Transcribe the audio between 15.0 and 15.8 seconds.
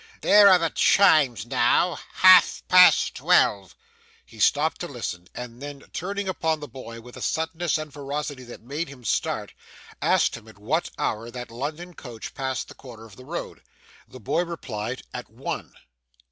at one.